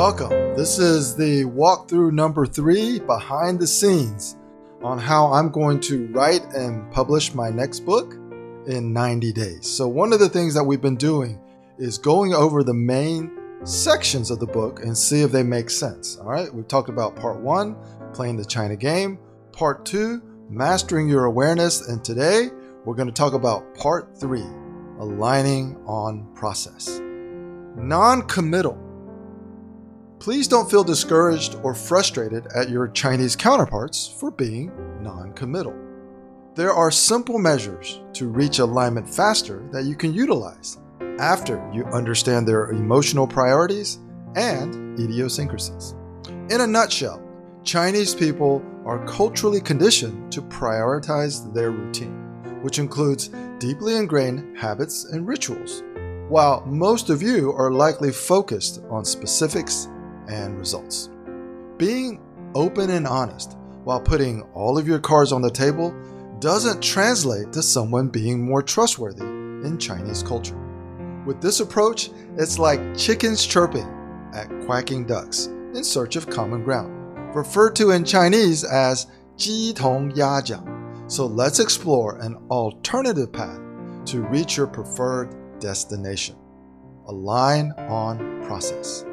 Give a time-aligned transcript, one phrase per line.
[0.00, 0.30] Welcome.
[0.56, 4.38] This is the walkthrough number three behind the scenes
[4.82, 8.14] on how I'm going to write and publish my next book
[8.66, 9.66] in 90 days.
[9.66, 11.38] So, one of the things that we've been doing
[11.76, 13.30] is going over the main
[13.64, 16.16] sections of the book and see if they make sense.
[16.16, 17.76] All right, we've talked about part one,
[18.14, 19.18] playing the China game,
[19.52, 22.48] part two, mastering your awareness, and today
[22.86, 24.48] we're going to talk about part three,
[24.98, 26.88] aligning on process.
[27.76, 28.86] Non committal.
[30.20, 34.70] Please don't feel discouraged or frustrated at your Chinese counterparts for being
[35.02, 35.74] non committal.
[36.54, 40.76] There are simple measures to reach alignment faster that you can utilize
[41.18, 43.98] after you understand their emotional priorities
[44.36, 45.94] and idiosyncrasies.
[46.50, 47.22] In a nutshell,
[47.64, 55.26] Chinese people are culturally conditioned to prioritize their routine, which includes deeply ingrained habits and
[55.26, 55.82] rituals,
[56.28, 59.88] while most of you are likely focused on specifics
[60.29, 61.09] and results.
[61.77, 62.21] Being
[62.55, 65.93] open and honest while putting all of your cards on the table
[66.39, 70.57] doesn't translate to someone being more trustworthy in Chinese culture.
[71.25, 73.87] With this approach, it's like chickens chirping
[74.33, 80.63] at quacking ducks in search of common ground, referred to in Chinese as 鸡同鸭讲.
[81.07, 83.59] So let's explore an alternative path
[84.05, 86.35] to reach your preferred destination.
[87.07, 89.05] Align on process.